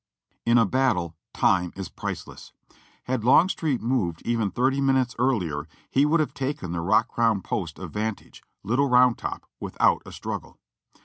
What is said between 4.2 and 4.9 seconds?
even thirty